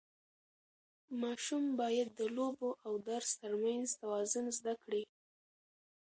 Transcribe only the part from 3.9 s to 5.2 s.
توازن زده کړي.